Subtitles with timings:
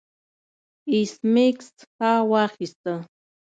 [0.91, 1.67] ایس میکس
[1.97, 2.93] ساه واخیسته